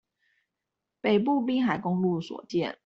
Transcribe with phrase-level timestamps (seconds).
[0.99, 2.75] 北部濱海公路所見